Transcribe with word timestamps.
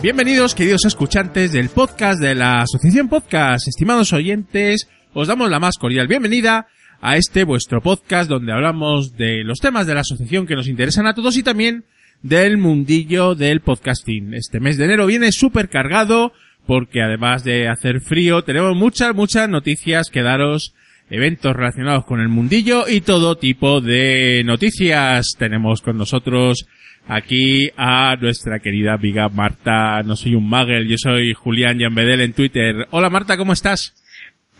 Bienvenidos, 0.00 0.54
queridos 0.54 0.84
escuchantes 0.84 1.50
del 1.50 1.70
podcast 1.70 2.20
de 2.20 2.36
la 2.36 2.62
Asociación 2.62 3.08
Podcast. 3.08 3.66
Estimados 3.66 4.12
oyentes, 4.12 4.88
os 5.12 5.26
damos 5.26 5.50
la 5.50 5.58
más 5.58 5.76
cordial 5.76 6.06
bienvenida 6.06 6.68
a 7.00 7.16
este 7.16 7.42
vuestro 7.42 7.80
podcast 7.82 8.30
donde 8.30 8.52
hablamos 8.52 9.16
de 9.16 9.42
los 9.42 9.58
temas 9.58 9.88
de 9.88 9.94
la 9.94 10.02
asociación 10.02 10.46
que 10.46 10.54
nos 10.54 10.68
interesan 10.68 11.08
a 11.08 11.14
todos 11.14 11.36
y 11.36 11.42
también 11.42 11.84
del 12.22 12.58
mundillo 12.58 13.34
del 13.34 13.60
podcasting. 13.60 14.34
Este 14.34 14.60
mes 14.60 14.78
de 14.78 14.84
enero 14.84 15.04
viene 15.04 15.32
súper 15.32 15.68
cargado 15.68 16.32
porque 16.64 17.02
además 17.02 17.42
de 17.42 17.66
hacer 17.66 18.00
frío 18.00 18.44
tenemos 18.44 18.76
muchas, 18.76 19.16
muchas 19.16 19.48
noticias 19.48 20.10
que 20.10 20.22
daros 20.22 20.74
eventos 21.10 21.54
relacionados 21.54 22.04
con 22.04 22.20
el 22.20 22.28
mundillo 22.28 22.88
y 22.88 23.00
todo 23.00 23.36
tipo 23.36 23.80
de 23.80 24.42
noticias. 24.44 25.34
Tenemos 25.38 25.82
con 25.82 25.96
nosotros 25.96 26.66
aquí 27.06 27.70
a 27.76 28.16
nuestra 28.16 28.60
querida 28.60 28.94
amiga 28.94 29.28
Marta. 29.28 30.02
No 30.02 30.16
soy 30.16 30.34
un 30.34 30.48
magel, 30.48 30.88
yo 30.88 30.96
soy 30.98 31.32
Julián 31.32 31.78
Yambedel 31.78 32.20
en 32.20 32.32
Twitter. 32.32 32.86
Hola 32.90 33.10
Marta, 33.10 33.36
¿cómo 33.36 33.52
estás? 33.52 33.94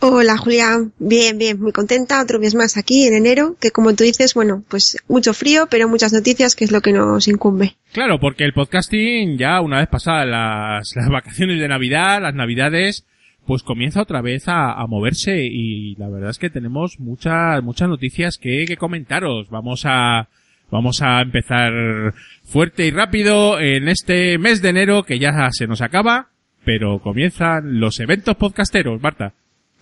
Hola 0.01 0.37
Julián, 0.37 0.93
bien, 0.97 1.37
bien, 1.37 1.61
muy 1.61 1.73
contenta, 1.73 2.21
otro 2.21 2.39
mes 2.39 2.55
más 2.55 2.77
aquí 2.77 3.05
en 3.05 3.13
enero, 3.15 3.57
que 3.59 3.71
como 3.71 3.93
tú 3.95 4.05
dices, 4.05 4.33
bueno, 4.33 4.63
pues 4.69 4.95
mucho 5.09 5.33
frío, 5.33 5.67
pero 5.69 5.89
muchas 5.89 6.13
noticias, 6.13 6.55
que 6.55 6.63
es 6.63 6.71
lo 6.71 6.79
que 6.79 6.93
nos 6.93 7.27
incumbe. 7.27 7.75
Claro, 7.91 8.17
porque 8.17 8.45
el 8.45 8.53
podcasting 8.53 9.37
ya 9.37 9.59
una 9.59 9.79
vez 9.79 9.89
pasadas 9.89 10.25
las, 10.25 10.95
las 10.95 11.09
vacaciones 11.09 11.59
de 11.59 11.67
Navidad, 11.67 12.21
las 12.21 12.33
Navidades, 12.33 13.05
pues 13.49 13.63
comienza 13.63 14.03
otra 14.03 14.21
vez 14.21 14.43
a, 14.45 14.85
moverse 14.85 15.43
y 15.43 15.95
la 15.95 16.07
verdad 16.07 16.29
es 16.29 16.37
que 16.37 16.51
tenemos 16.51 16.99
muchas, 16.99 17.63
muchas 17.63 17.89
noticias 17.89 18.37
que, 18.37 18.65
que 18.67 18.77
comentaros. 18.77 19.49
Vamos 19.49 19.87
a, 19.87 20.29
Vamos 20.69 21.01
a 21.01 21.19
empezar 21.21 22.13
fuerte 22.43 22.85
y 22.85 22.91
rápido 22.91 23.59
en 23.59 23.89
este 23.89 24.37
mes 24.37 24.61
de 24.61 24.69
enero 24.69 25.01
que 25.01 25.17
ya 25.17 25.49
se 25.49 25.65
nos 25.65 25.81
acaba, 25.81 26.27
pero 26.63 26.99
comienzan 26.99 27.79
los 27.79 27.99
eventos 27.99 28.35
podcasteros, 28.35 29.01
Marta. 29.01 29.33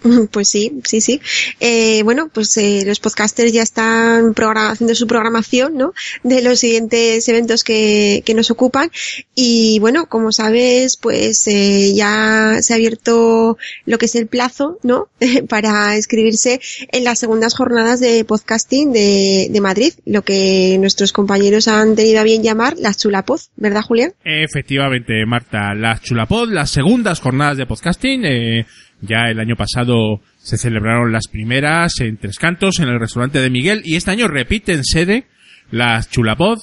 Pues 0.32 0.50
sí, 0.50 0.80
sí, 0.84 1.02
sí. 1.02 1.22
Eh, 1.60 2.04
bueno, 2.04 2.30
pues 2.34 2.56
eh, 2.58 2.84
los 2.86 3.00
podcasters 3.00 3.52
ya 3.52 3.64
están 3.64 4.34
haciendo 4.36 4.96
su 4.96 5.08
programación, 5.08 5.76
¿no? 5.76 5.94
De 6.24 6.42
los 6.42 6.60
siguientes 6.60 7.28
eventos 7.28 7.64
que, 7.64 8.24
que 8.26 8.34
nos 8.34 8.52
ocupan. 8.52 8.92
Y 9.36 9.80
bueno, 9.80 10.08
como 10.08 10.32
sabes, 10.32 10.98
pues 10.98 11.48
eh, 11.48 11.94
ya 11.96 12.58
se 12.62 12.74
ha 12.74 12.76
abierto 12.76 13.58
lo 13.86 13.98
que 13.98 14.06
es 14.06 14.16
el 14.16 14.28
plazo, 14.28 14.80
¿no? 14.84 15.10
Para 15.50 15.96
inscribirse 15.96 16.60
en 16.92 17.04
las 17.04 17.20
segundas 17.20 17.56
jornadas 17.56 18.00
de 18.00 18.24
podcasting 18.26 18.92
de, 18.92 19.48
de 19.50 19.62
Madrid, 19.62 19.94
lo 20.06 20.24
que 20.24 20.78
nuestros 20.80 21.14
compañeros 21.14 21.68
han 21.68 21.96
tenido 21.96 22.20
a 22.20 22.24
bien 22.24 22.44
llamar 22.44 22.76
las 22.78 22.98
chulapoz, 22.98 23.50
¿verdad, 23.56 23.82
Julián? 23.82 24.14
Efectivamente, 24.24 25.26
Marta, 25.26 25.74
las 25.74 26.02
chulapoz, 26.02 26.50
las 26.50 26.70
segundas 26.70 27.20
jornadas 27.20 27.58
de 27.58 27.66
podcasting, 27.66 28.26
eh, 28.26 28.66
ya 29.02 29.30
el 29.30 29.40
año 29.40 29.56
pasado 29.56 30.22
se 30.38 30.58
celebraron 30.58 31.12
las 31.12 31.28
primeras 31.28 32.00
en 32.00 32.18
Tres 32.18 32.40
Cantos, 32.40 32.80
en 32.80 32.88
el 32.90 33.00
restaurante 33.00 33.42
de 33.42 33.50
Miguel, 33.50 33.82
y 33.84 33.96
este 33.96 34.12
año 34.12 34.28
repiten 34.28 34.84
sede 34.84 35.26
las 35.72 36.10
Chulapod. 36.10 36.60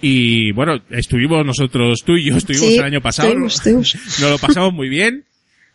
Y 0.00 0.52
bueno, 0.52 0.82
estuvimos 0.90 1.44
nosotros, 1.44 2.02
tú 2.04 2.16
y 2.16 2.28
yo 2.28 2.36
estuvimos 2.36 2.68
sí, 2.68 2.78
el 2.78 2.84
año 2.84 3.00
pasado. 3.00 3.28
Estuvimos, 3.28 3.54
estuvimos. 3.54 3.94
Nos 4.20 4.30
lo 4.30 4.38
pasamos 4.38 4.72
muy 4.72 4.88
bien. 4.88 5.24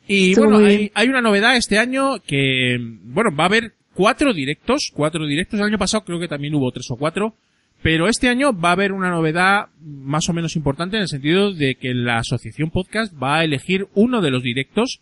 Y 0.08 0.32
Estuvo 0.32 0.46
bueno, 0.46 0.66
hay, 0.66 0.78
bien. 0.78 0.92
hay 0.94 1.08
una 1.08 1.22
novedad 1.22 1.56
este 1.56 1.78
año 1.78 2.20
que, 2.26 2.78
bueno, 3.04 3.36
va 3.36 3.46
a 3.46 3.48
haber 3.48 3.74
cuatro 3.94 4.34
directos, 4.34 4.92
cuatro 4.94 5.26
directos. 5.26 5.60
El 5.60 5.66
año 5.66 5.78
pasado 5.78 6.04
creo 6.04 6.20
que 6.20 6.28
también 6.28 6.56
hubo 6.56 6.72
tres 6.72 6.88
o 6.90 6.98
cuatro. 6.98 7.36
Pero 7.82 8.08
este 8.08 8.30
año 8.30 8.54
va 8.54 8.70
a 8.70 8.74
haber 8.74 8.92
una 8.92 9.10
novedad 9.10 9.70
más 9.80 10.30
o 10.30 10.34
menos 10.34 10.56
importante 10.56 10.98
en 10.98 11.04
el 11.04 11.08
sentido 11.08 11.52
de 11.52 11.76
que 11.76 11.94
la 11.96 12.18
asociación 12.18 12.70
podcast 12.70 13.12
va 13.14 13.40
a 13.40 13.44
elegir 13.44 13.88
uno 13.96 14.22
de 14.22 14.30
los 14.30 14.44
directos 14.44 15.02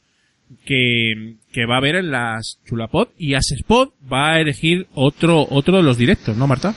que, 0.66 1.36
que 1.52 1.66
va 1.66 1.76
a 1.76 1.78
haber 1.78 1.96
en 1.96 2.12
las 2.12 2.60
Chulapod 2.66 3.10
y 3.18 3.36
Asespod 3.36 3.90
va 4.12 4.34
a 4.34 4.42
elegir 4.42 4.88
otro, 4.94 5.48
otro 5.50 5.78
de 5.78 5.84
los 5.84 5.98
directos, 5.98 6.36
¿no, 6.38 6.48
Marta? 6.48 6.76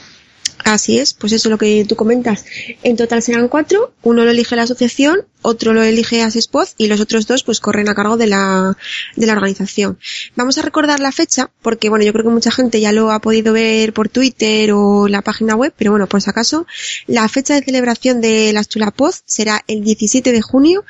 Así 0.65 0.99
es, 0.99 1.15
pues 1.15 1.33
eso 1.33 1.49
es 1.49 1.51
lo 1.51 1.59
que 1.59 1.85
tú 1.85 1.97
comentas. 1.97 2.45
En 2.83 2.97
total 2.97 3.23
serán 3.23 3.49
cuatro, 3.49 3.95
uno 4.03 4.25
lo 4.25 4.31
elige 4.31 4.55
la 4.55 4.63
asociación, 4.63 5.27
otro 5.43 5.73
lo 5.73 5.83
elige 5.83 6.23
Asespod 6.23 6.69
y 6.79 6.87
los 6.87 7.01
otros 7.01 7.27
dos 7.27 7.43
pues 7.43 7.61
corren 7.61 7.89
a 7.89 7.95
cargo 7.95 8.17
de 8.17 8.27
la, 8.27 8.77
de 9.17 9.27
la 9.27 9.35
organización. 9.35 9.99
Vamos 10.37 10.59
a 10.59 10.63
recordar 10.63 11.01
la 11.01 11.13
fecha 11.13 11.51
porque 11.63 11.89
bueno, 11.89 12.05
yo 12.05 12.13
creo 12.13 12.25
que 12.25 12.31
mucha 12.31 12.51
gente 12.51 12.81
ya 12.81 12.93
lo 12.93 13.11
ha 13.11 13.21
podido 13.21 13.53
ver 13.53 13.93
por 13.93 14.09
Twitter 14.09 14.71
o 14.73 15.09
la 15.09 15.23
página 15.23 15.55
web, 15.55 15.75
pero 15.77 15.91
bueno, 15.91 16.07
por 16.07 16.23
si 16.23 16.31
acaso, 16.31 16.67
la 17.07 17.29
fecha 17.29 17.55
de 17.55 17.63
celebración 17.63 18.21
de 18.21 18.53
las 18.53 18.69
Chulapod 18.69 19.13
será 19.27 19.63
el 19.67 19.83
17 19.85 20.33
de 20.33 20.43
junio 20.43 20.85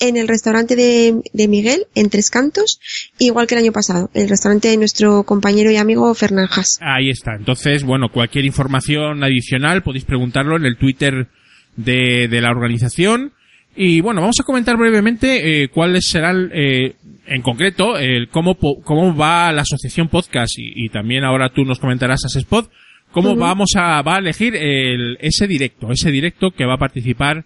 en 0.00 0.16
el 0.16 0.28
restaurante 0.28 0.76
de, 0.76 1.20
de 1.32 1.48
Miguel, 1.48 1.86
en 1.94 2.08
Tres 2.10 2.30
Cantos, 2.30 2.80
igual 3.18 3.46
que 3.46 3.54
el 3.54 3.62
año 3.62 3.72
pasado, 3.72 4.10
el 4.14 4.28
restaurante 4.28 4.68
de 4.68 4.76
nuestro 4.76 5.24
compañero 5.24 5.70
y 5.70 5.76
amigo 5.76 6.14
Fernán 6.14 6.48
Haas. 6.50 6.78
Ahí 6.80 7.10
está. 7.10 7.34
Entonces, 7.34 7.84
bueno, 7.84 8.08
cualquier 8.12 8.44
información 8.44 9.24
adicional 9.24 9.82
podéis 9.82 10.04
preguntarlo 10.04 10.56
en 10.56 10.64
el 10.64 10.76
Twitter 10.76 11.28
de, 11.76 12.28
de 12.28 12.40
la 12.40 12.50
organización. 12.50 13.32
Y 13.80 14.00
bueno, 14.00 14.22
vamos 14.22 14.40
a 14.40 14.42
comentar 14.42 14.76
brevemente 14.76 15.62
eh, 15.62 15.68
cuáles 15.68 16.10
serán, 16.10 16.50
eh, 16.52 16.96
en 17.28 17.42
concreto, 17.42 17.96
el 17.96 18.28
cómo, 18.28 18.56
cómo 18.56 19.14
va 19.14 19.52
la 19.52 19.62
asociación 19.62 20.08
podcast 20.08 20.58
y, 20.58 20.84
y 20.84 20.88
también 20.88 21.22
ahora 21.22 21.50
tú 21.50 21.64
nos 21.64 21.78
comentarás 21.78 22.24
a 22.24 22.38
Spot, 22.40 22.68
cómo 23.12 23.36
vamos 23.36 23.70
a, 23.76 24.02
va 24.02 24.16
a 24.16 24.18
elegir 24.18 24.56
el, 24.56 25.16
ese 25.20 25.46
directo, 25.46 25.92
ese 25.92 26.10
directo 26.10 26.50
que 26.50 26.64
va 26.64 26.74
a 26.74 26.78
participar 26.78 27.44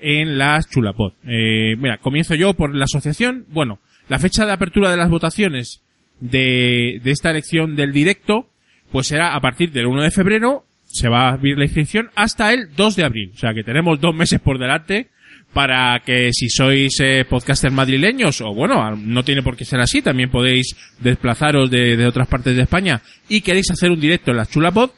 en 0.00 0.38
las 0.38 0.70
Chulapod. 0.70 1.12
Eh, 1.28 1.76
mira, 1.76 1.98
comienzo 1.98 2.34
yo 2.34 2.54
por 2.54 2.74
la 2.74 2.84
asociación. 2.84 3.44
Bueno, 3.50 3.78
la 4.08 4.18
fecha 4.18 4.46
de 4.46 4.52
apertura 4.52 4.90
de 4.90 4.96
las 4.96 5.10
votaciones 5.10 5.82
de, 6.18 6.98
de 7.04 7.10
esta 7.10 7.30
elección 7.30 7.76
del 7.76 7.92
directo, 7.92 8.48
pues 8.90 9.08
será 9.08 9.34
a 9.34 9.40
partir 9.42 9.70
del 9.70 9.84
1 9.84 10.00
de 10.00 10.10
febrero, 10.10 10.63
se 10.94 11.08
va 11.08 11.28
a 11.28 11.32
abrir 11.32 11.58
la 11.58 11.64
inscripción 11.64 12.08
hasta 12.14 12.52
el 12.52 12.68
2 12.76 12.94
de 12.96 13.04
abril. 13.04 13.32
O 13.34 13.36
sea 13.38 13.52
que 13.52 13.64
tenemos 13.64 14.00
dos 14.00 14.14
meses 14.14 14.40
por 14.40 14.58
delante 14.58 15.08
para 15.52 16.00
que 16.06 16.32
si 16.32 16.48
sois 16.48 16.98
eh, 17.00 17.24
podcasters 17.28 17.74
madrileños, 17.74 18.40
o 18.40 18.54
bueno, 18.54 18.94
no 18.96 19.24
tiene 19.24 19.42
por 19.42 19.56
qué 19.56 19.64
ser 19.64 19.80
así, 19.80 20.02
también 20.02 20.30
podéis 20.30 20.76
desplazaros 21.00 21.70
de, 21.70 22.06
otras 22.06 22.28
partes 22.28 22.54
de 22.56 22.62
España 22.62 23.02
y 23.28 23.40
queréis 23.40 23.70
hacer 23.70 23.90
un 23.90 24.00
directo 24.00 24.30
en 24.30 24.36
la 24.36 24.46
Chulapod, 24.46 24.90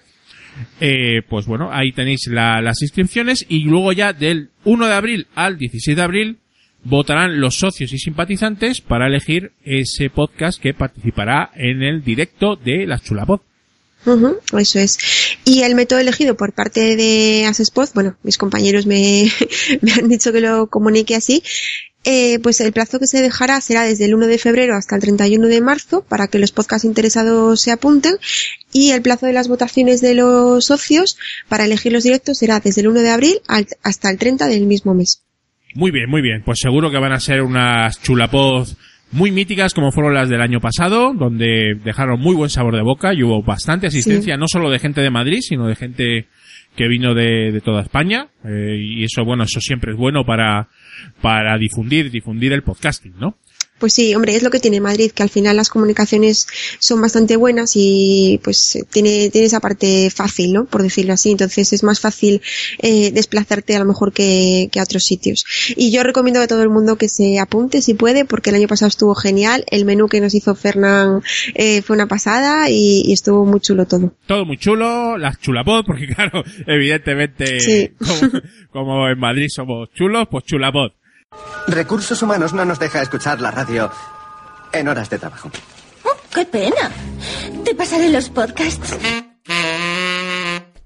eh, 0.80 1.22
pues 1.28 1.46
bueno, 1.46 1.70
ahí 1.72 1.92
tenéis 1.92 2.26
la- 2.28 2.60
las 2.62 2.80
inscripciones 2.82 3.44
y 3.48 3.64
luego 3.64 3.92
ya 3.92 4.12
del 4.12 4.50
1 4.64 4.86
de 4.86 4.94
abril 4.94 5.26
al 5.34 5.58
16 5.58 5.96
de 5.96 6.02
abril 6.02 6.36
votarán 6.84 7.40
los 7.40 7.56
socios 7.58 7.92
y 7.92 7.98
simpatizantes 7.98 8.80
para 8.80 9.06
elegir 9.08 9.52
ese 9.64 10.08
podcast 10.10 10.60
que 10.62 10.72
participará 10.74 11.50
en 11.54 11.82
el 11.82 12.02
directo 12.02 12.56
de 12.56 12.86
la 12.86 12.98
Chulapod. 12.98 13.41
Ujú, 14.06 14.36
eso 14.58 14.78
es. 14.78 14.98
Y 15.44 15.62
el 15.62 15.74
método 15.74 15.98
elegido 15.98 16.36
por 16.36 16.53
parte 16.53 16.97
de 16.97 17.44
Asespod, 17.47 17.88
bueno, 17.94 18.16
mis 18.22 18.38
compañeros 18.38 18.86
me, 18.86 19.30
me 19.82 19.92
han 19.92 20.08
dicho 20.08 20.32
que 20.32 20.41
lo 20.41 20.68
comunique 20.68 21.14
así, 21.16 21.42
eh, 22.04 22.38
pues 22.38 22.60
el 22.60 22.72
plazo 22.72 23.00
que 23.00 23.08
se 23.08 23.20
dejará 23.20 23.60
será 23.60 23.82
desde 23.82 24.04
el 24.04 24.14
1 24.14 24.28
de 24.28 24.38
febrero 24.38 24.76
hasta 24.76 24.94
el 24.94 25.03
31 25.03 25.48
de 25.48 25.60
marzo 25.60 26.03
para 26.08 26.28
que 26.28 26.38
los 26.38 26.53
podcast 26.53 26.84
interesados 26.84 27.60
se 27.60 27.72
apunten 27.72 28.14
y 28.72 28.92
el 28.92 29.03
plazo 29.03 29.26
de 29.26 29.32
las 29.32 29.48
votaciones 29.48 30.00
de 30.00 30.14
los 30.14 30.66
socios 30.66 31.16
para 31.48 31.64
elegir 31.64 31.91
los 31.92 32.04
directos 32.04 32.38
será 32.38 32.60
desde 32.60 32.82
el 32.82 32.88
1 32.88 33.00
de 33.00 33.10
abril 33.10 33.41
al- 33.48 33.66
hasta 33.82 34.09
el 34.09 34.18
30 34.18 34.47
del 34.47 34.66
mismo 34.66 34.94
mes. 34.94 35.24
Muy 35.74 35.91
bien, 35.91 36.09
muy 36.09 36.22
bien. 36.22 36.42
Pues 36.44 36.60
seguro 36.60 36.92
que 36.92 36.98
van 36.98 37.12
a 37.12 37.18
ser 37.18 37.42
unas 37.42 38.00
Chulapod 38.00 38.68
muy 39.12 39.30
míticas 39.30 39.72
como 39.72 39.92
fueron 39.92 40.14
las 40.14 40.28
del 40.28 40.41
año 40.41 40.60
pasado, 40.60 41.12
donde 41.14 41.78
dejaron 41.84 42.20
muy 42.20 42.34
buen 42.34 42.50
sabor 42.50 42.74
de 42.74 42.82
boca 42.82 43.14
y 43.14 43.22
hubo 43.22 43.42
bastante 43.42 43.86
asistencia, 43.86 44.36
no 44.36 44.47
solo 44.48 44.70
de 44.70 44.78
gente 44.78 45.00
de 45.00 45.10
Madrid, 45.10 45.38
sino 45.41 45.66
de 45.66 45.76
gente 45.76 46.26
que 46.74 46.88
vino 46.88 47.14
de, 47.14 47.53
de 47.53 47.60
toda 47.60 47.82
España. 47.82 48.28
Eh, 48.44 48.76
y 48.78 49.04
eso, 49.04 49.24
bueno, 49.24 49.44
eso 49.44 49.60
siempre 49.60 49.92
es 49.92 49.98
bueno 49.98 50.24
para, 50.24 50.68
para 51.22 51.56
difundir, 51.58 52.10
difundir 52.10 52.53
el 52.53 52.62
podcasting, 52.62 53.14
¿no? 53.18 53.36
Pues 53.78 53.92
sí, 53.92 54.14
hombre, 54.14 54.34
es 54.34 54.42
lo 54.42 54.50
que 54.50 54.58
tiene 54.58 54.80
Madrid, 54.80 55.10
que 55.10 55.22
al 55.22 55.28
final 55.28 55.56
las 55.56 55.68
comunicaciones 55.68 56.46
son 56.78 57.00
bastante 57.02 57.36
buenas 57.36 57.72
y 57.74 58.40
pues 58.42 58.78
tiene, 58.90 59.28
tiene 59.28 59.46
esa 59.46 59.60
parte 59.60 60.08
fácil, 60.10 60.54
¿no? 60.54 60.64
Por 60.64 60.82
decirlo 60.82 61.12
así. 61.12 61.30
Entonces 61.30 61.74
es 61.74 61.82
más 61.82 62.00
fácil 62.00 62.40
eh, 62.78 63.10
desplazarte 63.10 63.76
a 63.76 63.78
lo 63.78 63.84
mejor 63.84 64.14
que, 64.14 64.70
que, 64.72 64.80
a 64.80 64.82
otros 64.82 65.04
sitios. 65.04 65.44
Y 65.76 65.90
yo 65.90 66.02
recomiendo 66.02 66.40
a 66.40 66.46
todo 66.46 66.62
el 66.62 66.70
mundo 66.70 66.96
que 66.96 67.10
se 67.10 67.38
apunte 67.38 67.82
si 67.82 67.92
puede, 67.92 68.24
porque 68.24 68.48
el 68.48 68.56
año 68.56 68.68
pasado 68.68 68.88
estuvo 68.88 69.14
genial. 69.14 69.64
El 69.70 69.84
menú 69.84 70.08
que 70.08 70.22
nos 70.22 70.34
hizo 70.34 70.54
Fernán 70.54 71.22
eh, 71.54 71.82
fue 71.82 71.96
una 71.96 72.06
pasada 72.06 72.70
y, 72.70 73.02
y, 73.04 73.12
estuvo 73.12 73.44
muy 73.44 73.60
chulo 73.60 73.86
todo. 73.86 74.14
Todo 74.26 74.46
muy 74.46 74.56
chulo, 74.56 75.18
las 75.18 75.38
chulapod, 75.38 75.84
porque 75.84 76.06
claro, 76.14 76.42
evidentemente, 76.66 77.92
como, 77.98 78.32
como 78.70 79.08
en 79.08 79.18
Madrid 79.18 79.48
somos 79.50 79.90
chulos, 79.92 80.28
pues 80.30 80.44
chulapod. 80.44 80.92
Recursos 81.68 82.22
Humanos 82.22 82.52
no 82.52 82.64
nos 82.64 82.78
deja 82.78 83.02
escuchar 83.02 83.40
la 83.40 83.50
radio 83.50 83.90
en 84.72 84.88
horas 84.88 85.10
de 85.10 85.18
trabajo. 85.18 85.50
Oh, 86.04 86.16
¡Qué 86.34 86.44
pena! 86.44 86.90
Te 87.64 87.74
pasaré 87.74 88.08
los 88.10 88.28
podcasts. 88.30 88.96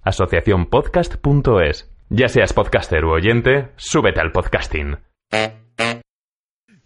Asociaciónpodcast.es. 0.02 1.90
Ya 2.08 2.28
seas 2.28 2.52
podcaster 2.52 3.04
u 3.04 3.12
oyente, 3.12 3.72
súbete 3.76 4.20
al 4.20 4.32
podcasting. 4.32 4.98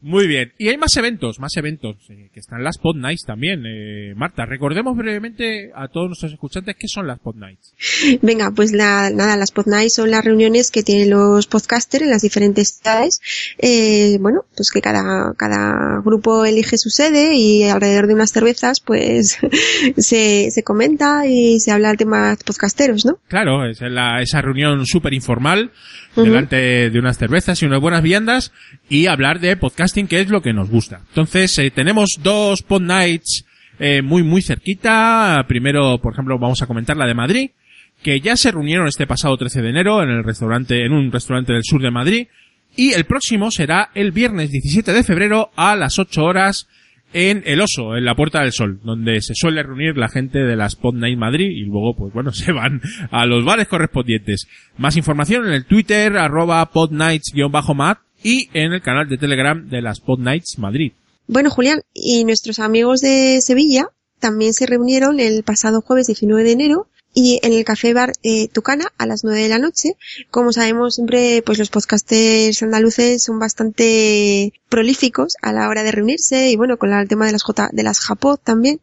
Muy 0.04 0.26
bien. 0.26 0.52
Y 0.58 0.68
hay 0.68 0.76
más 0.76 0.94
eventos, 0.98 1.40
más 1.40 1.56
eventos, 1.56 1.96
eh, 2.10 2.28
que 2.30 2.38
están 2.38 2.62
las 2.62 2.76
Pod 2.76 2.96
Nights 2.96 3.24
también. 3.26 3.64
Eh, 3.64 4.12
Marta, 4.14 4.44
recordemos 4.44 4.94
brevemente 4.98 5.70
a 5.74 5.88
todos 5.88 6.08
nuestros 6.08 6.30
escuchantes 6.30 6.76
qué 6.78 6.88
son 6.88 7.06
las 7.06 7.20
Pod 7.20 7.36
Nights. 7.36 7.72
Venga, 8.20 8.50
pues 8.50 8.72
la, 8.72 9.08
nada, 9.08 9.38
las 9.38 9.50
Pod 9.50 9.64
Nights 9.66 9.94
son 9.94 10.10
las 10.10 10.22
reuniones 10.22 10.70
que 10.70 10.82
tienen 10.82 11.08
los 11.08 11.46
podcasters 11.46 12.04
en 12.04 12.10
las 12.10 12.20
diferentes 12.20 12.68
ciudades. 12.68 13.22
Eh, 13.56 14.18
bueno, 14.20 14.44
pues 14.54 14.70
que 14.70 14.82
cada, 14.82 15.32
cada 15.38 16.02
grupo 16.04 16.44
elige 16.44 16.76
su 16.76 16.90
sede 16.90 17.34
y 17.34 17.62
alrededor 17.62 18.06
de 18.06 18.12
unas 18.12 18.30
cervezas, 18.30 18.80
pues 18.80 19.38
se, 19.96 20.50
se 20.50 20.62
comenta 20.62 21.26
y 21.26 21.60
se 21.60 21.70
habla 21.70 21.92
de 21.92 21.96
temas 21.96 22.44
podcasteros, 22.44 23.06
¿no? 23.06 23.16
Claro, 23.28 23.64
es 23.64 23.80
la, 23.80 24.20
esa 24.20 24.42
reunión 24.42 24.84
súper 24.84 25.14
informal, 25.14 25.70
uh 26.14 26.20
-huh. 26.20 26.24
delante 26.24 26.90
de 26.90 26.98
unas 26.98 27.16
cervezas 27.16 27.62
y 27.62 27.64
unas 27.64 27.80
buenas 27.80 28.02
viandas 28.02 28.52
y 28.90 29.06
hablar 29.06 29.40
de 29.40 29.56
podcast 29.56 29.93
que 29.94 30.20
es 30.20 30.28
lo 30.28 30.42
que 30.42 30.52
nos 30.52 30.68
gusta. 30.68 31.00
Entonces, 31.08 31.56
eh, 31.58 31.70
tenemos 31.70 32.18
dos 32.22 32.62
pod 32.62 32.82
nights 32.82 33.44
eh, 33.78 34.02
muy, 34.02 34.22
muy 34.22 34.42
cerquita. 34.42 35.44
Primero, 35.48 35.98
por 35.98 36.12
ejemplo, 36.12 36.38
vamos 36.38 36.62
a 36.62 36.66
comentar 36.66 36.96
la 36.96 37.06
de 37.06 37.14
Madrid, 37.14 37.50
que 38.02 38.20
ya 38.20 38.36
se 38.36 38.50
reunieron 38.50 38.88
este 38.88 39.06
pasado 39.06 39.36
13 39.36 39.62
de 39.62 39.70
enero 39.70 40.02
en 40.02 40.10
el 40.10 40.24
restaurante, 40.24 40.84
en 40.84 40.92
un 40.92 41.12
restaurante 41.12 41.52
del 41.52 41.64
sur 41.64 41.80
de 41.80 41.90
Madrid. 41.90 42.26
Y 42.76 42.92
el 42.92 43.04
próximo 43.04 43.50
será 43.52 43.90
el 43.94 44.10
viernes 44.10 44.50
17 44.50 44.92
de 44.92 45.04
febrero 45.04 45.50
a 45.54 45.76
las 45.76 45.98
8 45.98 46.24
horas 46.24 46.68
en 47.12 47.44
El 47.46 47.60
Oso, 47.60 47.96
en 47.96 48.04
la 48.04 48.16
Puerta 48.16 48.42
del 48.42 48.52
Sol, 48.52 48.80
donde 48.82 49.20
se 49.22 49.34
suele 49.36 49.62
reunir 49.62 49.96
la 49.96 50.08
gente 50.08 50.40
de 50.40 50.56
las 50.56 50.74
Pod 50.74 50.96
Night 50.96 51.16
Madrid 51.16 51.48
y 51.48 51.64
luego, 51.64 51.94
pues 51.96 52.12
bueno, 52.12 52.32
se 52.32 52.50
van 52.52 52.82
a 53.10 53.24
los 53.24 53.44
bares 53.44 53.68
correspondientes. 53.68 54.48
Más 54.76 54.96
información 54.96 55.46
en 55.46 55.52
el 55.52 55.64
Twitter, 55.64 56.16
arroba 56.18 56.68
podnights-mat 56.72 57.98
y 58.24 58.48
en 58.54 58.72
el 58.72 58.82
canal 58.82 59.08
de 59.08 59.18
Telegram 59.18 59.68
de 59.68 59.82
las 59.82 60.00
Pod 60.00 60.18
Nights 60.18 60.58
Madrid. 60.58 60.92
Bueno, 61.28 61.50
Julián, 61.50 61.82
y 61.92 62.24
nuestros 62.24 62.58
amigos 62.58 63.00
de 63.00 63.40
Sevilla 63.40 63.90
también 64.18 64.54
se 64.54 64.66
reunieron 64.66 65.20
el 65.20 65.44
pasado 65.44 65.82
jueves 65.82 66.06
19 66.06 66.42
de 66.42 66.52
enero 66.52 66.88
y 67.14 67.38
en 67.42 67.52
el 67.52 67.64
café 67.64 67.94
bar 67.94 68.12
eh, 68.22 68.48
Tucana 68.48 68.92
a 68.98 69.06
las 69.06 69.22
9 69.22 69.40
de 69.40 69.48
la 69.48 69.58
noche. 69.58 69.96
Como 70.30 70.52
sabemos 70.52 70.96
siempre, 70.96 71.42
pues 71.42 71.58
los 71.58 71.70
podcasters 71.70 72.62
andaluces 72.62 73.22
son 73.22 73.38
bastante 73.38 74.52
prolíficos 74.68 75.36
a 75.40 75.52
la 75.52 75.68
hora 75.68 75.84
de 75.84 75.92
reunirse 75.92 76.50
y 76.50 76.56
bueno, 76.56 76.76
con 76.76 76.92
el 76.92 77.08
tema 77.08 77.26
de 77.26 77.32
las 77.32 77.42
J, 77.44 77.70
de 77.72 77.82
las 77.84 78.00
también. 78.42 78.80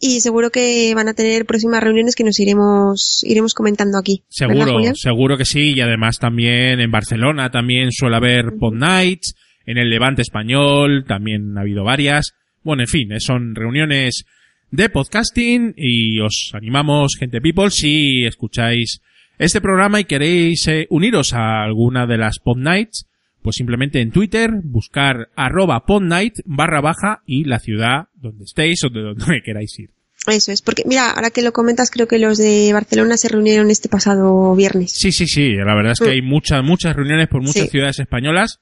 Y 0.00 0.20
seguro 0.20 0.50
que 0.50 0.92
van 0.94 1.08
a 1.08 1.14
tener 1.14 1.46
próximas 1.46 1.82
reuniones 1.82 2.14
que 2.14 2.24
nos 2.24 2.38
iremos, 2.40 3.22
iremos 3.24 3.54
comentando 3.54 3.98
aquí. 3.98 4.22
Seguro, 4.28 4.80
seguro 4.94 5.38
que 5.38 5.44
sí. 5.44 5.74
Y 5.76 5.80
además 5.80 6.18
también 6.18 6.80
en 6.80 6.90
Barcelona 6.90 7.50
también 7.50 7.92
suele 7.92 8.16
haber 8.16 8.56
Pod 8.58 8.74
Nights. 8.74 9.34
En 9.66 9.78
el 9.78 9.88
Levante 9.88 10.22
Español 10.22 11.04
también 11.06 11.56
ha 11.56 11.62
habido 11.62 11.84
varias. 11.84 12.34
Bueno, 12.62 12.82
en 12.82 12.88
fin, 12.88 13.20
son 13.20 13.54
reuniones 13.54 14.24
de 14.70 14.88
podcasting 14.88 15.74
y 15.76 16.18
os 16.20 16.50
animamos, 16.52 17.16
gente 17.18 17.40
people, 17.40 17.70
si 17.70 18.24
escucháis 18.24 19.00
este 19.38 19.60
programa 19.60 20.00
y 20.00 20.04
queréis 20.04 20.66
eh, 20.68 20.86
uniros 20.90 21.32
a 21.32 21.62
alguna 21.62 22.06
de 22.06 22.18
las 22.18 22.38
Pod 22.38 22.58
Nights, 22.58 23.06
pues 23.44 23.56
simplemente 23.56 24.00
en 24.00 24.10
Twitter 24.10 24.50
buscar 24.64 25.28
arroba 25.36 25.84
podnight 25.84 26.38
barra 26.46 26.80
baja 26.80 27.22
y 27.26 27.44
la 27.44 27.58
ciudad 27.58 28.08
donde 28.14 28.44
estéis 28.44 28.82
o 28.84 28.88
de 28.88 29.02
donde 29.02 29.42
queráis 29.44 29.78
ir. 29.78 29.90
Eso 30.26 30.50
es, 30.50 30.62
porque 30.62 30.84
mira, 30.86 31.10
ahora 31.10 31.28
que 31.28 31.42
lo 31.42 31.52
comentas, 31.52 31.90
creo 31.90 32.08
que 32.08 32.18
los 32.18 32.38
de 32.38 32.72
Barcelona 32.72 33.18
se 33.18 33.28
reunieron 33.28 33.70
este 33.70 33.90
pasado 33.90 34.54
viernes. 34.56 34.92
Sí, 34.92 35.12
sí, 35.12 35.26
sí, 35.26 35.52
la 35.56 35.74
verdad 35.74 35.92
es 35.92 36.00
que 36.00 36.08
hay 36.08 36.22
muchas, 36.22 36.64
muchas 36.64 36.96
reuniones 36.96 37.28
por 37.28 37.42
muchas 37.42 37.64
sí. 37.64 37.68
ciudades 37.68 37.98
españolas. 37.98 38.60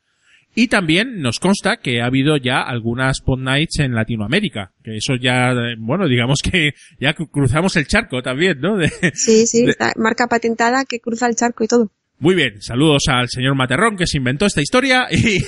Y 0.57 0.67
también 0.67 1.23
nos 1.23 1.39
consta 1.39 1.77
que 1.77 2.03
ha 2.03 2.07
habido 2.07 2.37
ya 2.37 2.61
algunas 2.61 3.21
Pod 3.21 3.39
Nights 3.39 3.79
en 3.79 3.95
Latinoamérica, 3.95 4.73
que 4.83 4.97
eso 4.97 5.15
ya, 5.15 5.55
bueno, 5.79 6.09
digamos 6.09 6.41
que 6.43 6.73
ya 7.01 7.15
cruzamos 7.15 7.77
el 7.77 7.87
charco 7.87 8.21
también, 8.21 8.61
¿no? 8.61 8.77
De, 8.77 8.91
sí, 9.15 9.47
sí, 9.47 9.65
de... 9.67 9.77
marca 9.97 10.27
patentada 10.27 10.85
que 10.85 10.99
cruza 10.99 11.29
el 11.29 11.37
charco 11.37 11.63
y 11.63 11.69
todo. 11.69 11.93
Muy 12.23 12.37
bien, 12.37 12.63
saludos 12.63 13.09
al 13.09 13.29
señor 13.29 13.57
Materrón 13.57 13.97
que 13.97 14.07
se 14.07 14.19
inventó 14.19 14.47
esta 14.47 14.63
historia 14.63 15.09
y, 15.11 15.41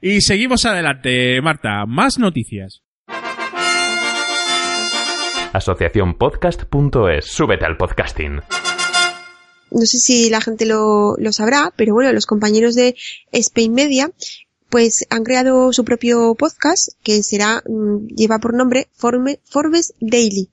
y 0.00 0.20
seguimos 0.20 0.64
adelante. 0.64 1.42
Marta, 1.42 1.86
más 1.88 2.20
noticias. 2.20 2.84
Asociaciónpodcast.es. 5.52 7.24
Súbete 7.24 7.64
al 7.64 7.76
podcasting 7.76 8.40
no 9.72 9.86
sé 9.86 9.98
si 9.98 10.30
la 10.30 10.40
gente 10.40 10.66
lo, 10.66 11.16
lo, 11.18 11.32
sabrá, 11.32 11.72
pero 11.74 11.94
bueno, 11.94 12.12
los 12.12 12.26
compañeros 12.26 12.76
de 12.76 12.94
Spain 13.32 13.72
Media 13.72 14.12
pues 14.68 15.04
han 15.10 15.24
creado 15.24 15.72
su 15.72 15.84
propio 15.84 16.34
podcast 16.34 16.92
que 17.02 17.22
será, 17.22 17.62
lleva 18.08 18.38
por 18.38 18.54
nombre 18.54 18.88
Forbes 18.94 19.94
Daily. 20.00 20.50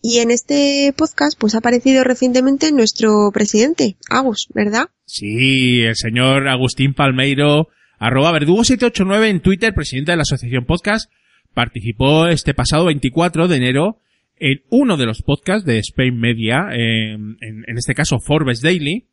Y 0.00 0.18
en 0.18 0.30
este 0.30 0.92
podcast 0.96 1.38
pues 1.38 1.54
ha 1.54 1.58
aparecido 1.58 2.04
recientemente 2.04 2.70
nuestro 2.72 3.30
presidente, 3.32 3.96
Agus, 4.08 4.48
¿verdad? 4.54 4.90
Sí, 5.06 5.82
el 5.82 5.96
señor 5.96 6.48
Agustín 6.48 6.94
Palmeiro, 6.94 7.68
arroba 7.98 8.32
verdugo789 8.32 9.28
en 9.28 9.40
Twitter, 9.40 9.74
presidente 9.74 10.12
de 10.12 10.16
la 10.16 10.22
Asociación 10.22 10.64
Podcast, 10.64 11.12
participó 11.52 12.26
este 12.26 12.54
pasado 12.54 12.86
24 12.86 13.46
de 13.46 13.56
enero 13.56 14.00
en 14.36 14.62
uno 14.70 14.96
de 14.96 15.06
los 15.06 15.22
podcasts 15.22 15.66
de 15.66 15.78
Spain 15.78 16.18
Media, 16.18 16.68
eh, 16.72 17.12
en, 17.12 17.76
este 17.76 17.94
caso 17.94 18.18
Forbes 18.18 18.62
Daily, 18.62 19.04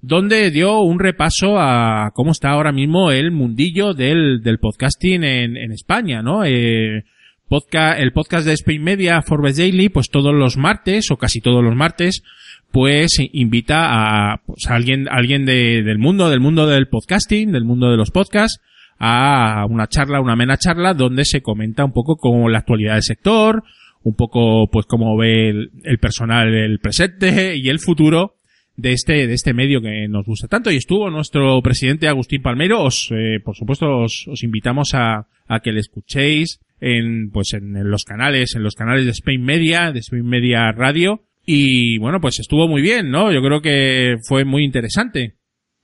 donde 0.00 0.50
dio 0.50 0.80
un 0.80 0.98
repaso 0.98 1.58
a 1.58 2.12
cómo 2.14 2.30
está 2.30 2.50
ahora 2.50 2.72
mismo 2.72 3.10
el 3.10 3.32
mundillo 3.32 3.92
del, 3.92 4.40
del 4.42 4.58
podcasting 4.58 5.24
en, 5.24 5.56
en, 5.56 5.72
España, 5.72 6.22
¿no? 6.22 6.44
Eh, 6.44 7.04
podcast, 7.50 7.98
el 7.98 8.12
podcast 8.12 8.46
de 8.46 8.52
Spain 8.52 8.82
Media, 8.82 9.22
Forbes 9.22 9.56
Daily, 9.56 9.88
pues 9.88 10.08
todos 10.08 10.32
los 10.32 10.56
martes, 10.56 11.10
o 11.10 11.16
casi 11.16 11.40
todos 11.40 11.64
los 11.64 11.74
martes, 11.74 12.22
pues 12.70 13.18
invita 13.32 13.88
a, 13.90 14.42
pues, 14.46 14.68
a 14.68 14.76
alguien, 14.76 15.08
a 15.08 15.16
alguien 15.16 15.44
de, 15.44 15.82
del 15.82 15.98
mundo, 15.98 16.30
del 16.30 16.38
mundo 16.38 16.68
del 16.68 16.86
podcasting, 16.86 17.50
del 17.50 17.64
mundo 17.64 17.90
de 17.90 17.96
los 17.96 18.12
podcasts, 18.12 18.60
a 19.00 19.66
una 19.68 19.88
charla, 19.88 20.20
una 20.20 20.34
amena 20.34 20.58
charla, 20.58 20.94
donde 20.94 21.24
se 21.24 21.42
comenta 21.42 21.84
un 21.84 21.92
poco 21.92 22.16
como 22.16 22.48
la 22.48 22.58
actualidad 22.58 22.94
del 22.94 23.02
sector, 23.02 23.64
un 24.04 24.14
poco 24.14 24.68
pues 24.70 24.86
cómo 24.86 25.16
ve 25.16 25.50
el, 25.50 25.98
personal 25.98 26.54
el 26.54 26.78
presente 26.78 27.56
y 27.56 27.68
el 27.68 27.80
futuro 27.80 28.36
de 28.76 28.92
este 28.92 29.26
de 29.26 29.34
este 29.34 29.54
medio 29.54 29.82
que 29.82 30.06
nos 30.08 30.24
gusta 30.24 30.46
tanto. 30.46 30.70
Y 30.70 30.76
estuvo 30.76 31.10
nuestro 31.10 31.60
presidente 31.62 32.06
Agustín 32.06 32.42
Palmero 32.42 32.84
os 32.84 33.10
eh, 33.10 33.40
por 33.44 33.56
supuesto 33.56 33.86
os, 34.04 34.26
os 34.28 34.42
invitamos 34.44 34.94
a, 34.94 35.26
a, 35.48 35.60
que 35.60 35.72
le 35.72 35.80
escuchéis 35.80 36.60
en 36.80 37.30
pues 37.30 37.52
en, 37.54 37.72
los 37.90 38.04
canales 38.04 38.54
en 38.54 38.62
los 38.62 38.74
canales 38.74 39.04
de 39.04 39.12
Spain 39.12 39.42
Media 39.42 39.92
de 39.92 40.00
Spain 40.00 40.26
Media 40.26 40.72
Radio. 40.72 41.24
Y 41.44 41.98
bueno 41.98 42.20
pues 42.20 42.38
estuvo 42.38 42.68
muy 42.68 42.82
bien 42.82 43.10
no 43.10 43.32
yo 43.32 43.40
creo 43.42 43.60
que 43.60 44.16
fue 44.28 44.44
muy 44.44 44.64
interesante 44.64 45.36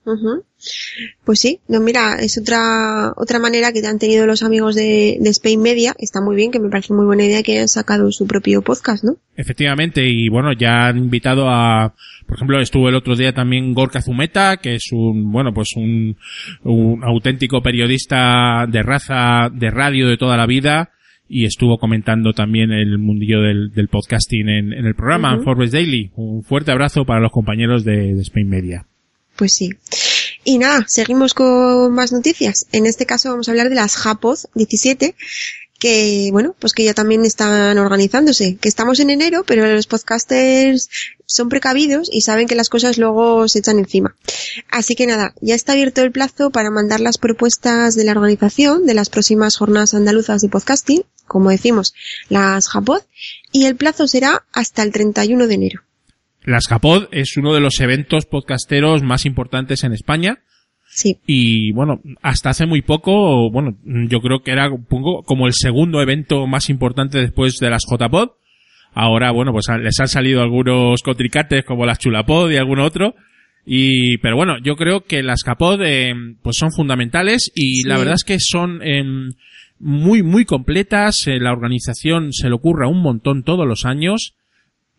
Uh 0.06 0.12
-huh. 0.12 0.42
Pues 1.25 1.40
sí, 1.40 1.58
no, 1.66 1.80
mira, 1.80 2.14
es 2.20 2.38
otra 2.38 3.12
otra 3.16 3.40
manera 3.40 3.72
que 3.72 3.84
han 3.84 3.98
tenido 3.98 4.25
los 4.25 4.44
amigos 4.44 4.76
de, 4.76 5.18
de, 5.20 5.30
Spain 5.30 5.60
Media. 5.60 5.94
Está 5.98 6.20
muy 6.20 6.36
bien, 6.36 6.52
que 6.52 6.60
me 6.60 6.70
parece 6.70 6.94
muy 6.94 7.04
buena 7.04 7.25
idea 7.25 7.42
que 7.42 7.54
hayan 7.54 7.68
sacado 7.68 8.12
su 8.12 8.25
propio 8.25 8.62
podcast, 8.62 9.02
¿no? 9.02 9.16
Efectivamente, 9.36 10.02
y 10.06 10.28
bueno, 10.28 10.52
ya 10.52 10.86
han 10.86 10.98
invitado 10.98 11.50
a, 11.50 11.92
por 12.26 12.36
ejemplo, 12.36 12.60
estuvo 12.60 12.88
el 12.88 12.94
otro 12.94 13.16
día 13.16 13.32
también 13.32 13.75
Gorka 13.75 14.00
Zumeta, 14.00 14.58
que 14.58 14.76
es 14.76 14.92
un, 14.92 15.32
bueno, 15.32 15.52
pues 15.52 15.70
un, 15.76 16.16
un 16.62 17.02
auténtico 17.02 17.60
periodista 17.60 18.66
de 18.70 18.82
raza, 18.84 19.50
de 19.52 19.70
radio 19.72 20.08
de 20.08 20.16
toda 20.16 20.36
la 20.36 20.46
vida, 20.46 20.90
y 21.28 21.46
estuvo 21.46 21.78
comentando 21.78 22.32
también 22.32 22.70
el 22.70 22.98
mundillo 22.98 23.40
del, 23.40 23.72
del 23.72 23.88
podcasting 23.88 24.48
en, 24.48 24.72
en, 24.72 24.86
el 24.86 24.94
programa, 24.94 25.34
uh 25.34 25.40
-huh. 25.40 25.44
Forbes 25.44 25.72
Daily. 25.72 26.12
Un 26.14 26.44
fuerte 26.44 26.70
abrazo 26.70 27.04
para 27.04 27.20
los 27.20 27.32
compañeros 27.32 27.84
de, 27.84 28.14
de 28.14 28.22
Spain 28.22 28.48
Media. 28.48 28.86
Pues 29.37 29.52
sí. 29.52 29.71
Y 30.45 30.59
nada, 30.59 30.85
seguimos 30.88 31.35
con 31.35 31.93
más 31.93 32.12
noticias. 32.12 32.66
En 32.73 32.87
este 32.87 33.07
caso 33.07 33.31
vamos 33.31 33.49
a 33.49 33.50
hablar 33.50 33.69
de 33.69 33.75
las 33.75 33.97
JAPOZ 33.97 34.47
17, 34.55 35.14
que 35.78 36.28
bueno, 36.33 36.55
pues 36.59 36.73
que 36.73 36.85
ya 36.85 36.95
también 36.95 37.25
están 37.25 37.76
organizándose, 37.78 38.57
que 38.57 38.69
estamos 38.69 38.99
en 39.00 39.11
enero, 39.11 39.45
pero 39.45 39.66
los 39.66 39.87
podcasters 39.87 40.88
son 41.26 41.49
precavidos 41.49 42.09
y 42.11 42.23
saben 42.23 42.47
que 42.47 42.55
las 42.55 42.69
cosas 42.69 42.97
luego 42.99 43.49
se 43.49 43.59
echan 43.59 43.78
encima. 43.78 44.14
Así 44.71 44.95
que 44.95 45.07
nada, 45.07 45.35
ya 45.40 45.55
está 45.55 45.73
abierto 45.73 46.02
el 46.02 46.12
plazo 46.12 46.50
para 46.50 46.71
mandar 46.71 47.00
las 47.00 47.19
propuestas 47.19 47.95
de 47.95 48.05
la 48.05 48.12
organización 48.12 48.87
de 48.87 48.95
las 48.95 49.11
próximas 49.11 49.57
jornadas 49.57 49.95
andaluzas 49.95 50.40
de 50.40 50.49
podcasting, 50.49 51.05
como 51.26 51.50
decimos, 51.50 51.95
las 52.28 52.69
JAPOD, 52.69 53.02
y 53.52 53.66
el 53.66 53.76
plazo 53.76 54.07
será 54.07 54.45
hasta 54.52 54.83
el 54.83 54.93
31 54.93 55.47
de 55.47 55.55
enero. 55.55 55.86
Las 56.46 56.66
JAPOD 56.68 57.08
es 57.12 57.36
uno 57.36 57.52
de 57.52 57.60
los 57.60 57.78
eventos 57.80 58.24
podcasteros 58.24 59.02
más 59.02 59.26
importantes 59.26 59.84
en 59.84 59.92
España, 59.92 60.38
Sí. 60.88 61.18
Y 61.26 61.72
bueno, 61.72 62.00
hasta 62.22 62.50
hace 62.50 62.64
muy 62.64 62.80
poco, 62.80 63.50
bueno, 63.50 63.76
yo 63.84 64.20
creo 64.22 64.40
que 64.42 64.52
era 64.52 64.70
como 65.26 65.46
el 65.46 65.52
segundo 65.52 66.00
evento 66.00 66.46
más 66.46 66.70
importante 66.70 67.18
después 67.20 67.58
de 67.58 67.68
las 67.68 67.82
JPod. 67.90 68.30
Ahora, 68.94 69.30
bueno, 69.30 69.52
pues 69.52 69.66
les 69.82 70.00
han 70.00 70.08
salido 70.08 70.40
algunos 70.40 71.02
contrincantes 71.02 71.64
como 71.66 71.84
las 71.84 71.98
Chulapod 71.98 72.50
y 72.50 72.56
algún 72.56 72.78
otro. 72.78 73.14
Y, 73.66 74.16
pero 74.18 74.36
bueno, 74.36 74.54
yo 74.62 74.76
creo 74.76 75.02
que 75.04 75.22
las 75.22 75.42
Capod, 75.42 75.82
eh, 75.84 76.14
pues 76.40 76.56
son 76.56 76.70
fundamentales 76.72 77.50
y 77.54 77.82
Sí. 77.82 77.88
la 77.88 77.98
verdad 77.98 78.14
es 78.14 78.24
que 78.24 78.38
son 78.40 78.80
eh, 78.82 79.04
muy, 79.80 80.22
muy 80.22 80.44
completas. 80.46 81.26
Eh, 81.26 81.38
la 81.40 81.52
organización 81.52 82.32
se 82.32 82.48
le 82.48 82.54
ocurra 82.54 82.88
un 82.88 83.02
montón 83.02 83.42
todos 83.42 83.66
los 83.66 83.84
años. 83.84 84.36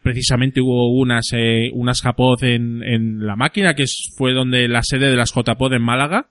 Precisamente 0.08 0.62
hubo 0.62 0.98
unas, 0.98 1.34
eh, 1.34 1.70
unas 1.74 2.02
Japod 2.02 2.42
en, 2.46 2.82
en 2.82 3.28
la 3.28 3.36
máquina, 3.36 3.74
que 3.76 3.84
fue 4.16 4.32
donde 4.32 4.70
la 4.70 4.82
sede 4.82 5.10
de 5.10 5.18
las 5.18 5.34
JPod 5.34 5.74
en 5.74 5.82
Málaga. 5.82 6.30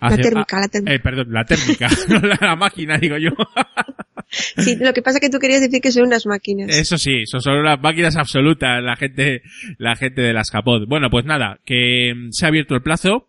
La 0.00 0.16
térmica, 0.16 0.58
la 0.58 0.66
térmica. 0.66 0.92
eh, 0.92 0.98
perdón, 0.98 1.32
la 1.32 1.44
térmica, 1.44 1.88
no 2.08 2.18
la, 2.18 2.36
la 2.40 2.56
máquina, 2.56 2.98
digo 2.98 3.16
yo. 3.18 3.30
Sí, 4.28 4.74
lo 4.80 4.92
que 4.92 5.02
pasa 5.02 5.18
es 5.18 5.20
que 5.20 5.30
tú 5.30 5.38
querías 5.38 5.60
decir 5.60 5.80
que 5.80 5.92
son 5.92 6.06
unas 6.06 6.26
máquinas. 6.26 6.76
Eso 6.76 6.98
sí, 6.98 7.24
son 7.26 7.40
son 7.40 7.58
unas 7.58 7.80
máquinas 7.80 8.16
absolutas, 8.16 8.82
la 8.82 8.96
gente, 8.96 9.42
la 9.78 9.94
gente 9.94 10.20
de 10.20 10.32
las 10.32 10.50
Japod. 10.50 10.88
Bueno, 10.88 11.08
pues 11.08 11.24
nada, 11.24 11.60
que 11.64 12.12
mm, 12.12 12.30
se 12.32 12.44
ha 12.44 12.48
abierto 12.48 12.74
el 12.74 12.82
plazo 12.82 13.28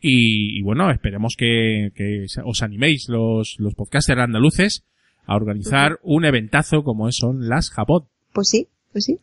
y, 0.00 0.58
y 0.58 0.62
bueno, 0.62 0.90
esperemos 0.90 1.34
que, 1.36 1.90
que 1.94 2.24
os 2.42 2.62
animéis 2.62 3.10
los, 3.10 3.56
los 3.58 3.74
podcasters 3.74 4.22
andaluces 4.22 4.86
a 5.26 5.36
organizar 5.36 5.98
un 6.02 6.24
eventazo 6.24 6.82
como 6.84 7.12
son 7.12 7.50
las 7.50 7.68
Japod. 7.68 8.04
Pues 8.32 8.48
sí, 8.48 8.68
pues 8.96 9.04
sí. 9.04 9.20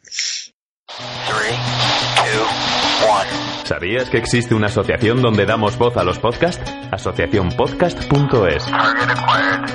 ¿Sabías 3.64 4.08
que 4.08 4.18
existe 4.18 4.54
una 4.54 4.68
asociación 4.68 5.20
donde 5.20 5.48
damos 5.48 5.80
voz 5.80 5.98
a 5.98 6.04
los 6.04 6.20
podcasts? 6.20 6.72
Asociacionpodcast.es. 6.92 8.66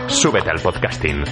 Súbete 0.06 0.50
al 0.50 0.60
podcasting. 0.60 1.24